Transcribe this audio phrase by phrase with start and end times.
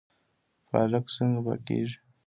[0.69, 1.97] پالک څنګه پاکیږي؟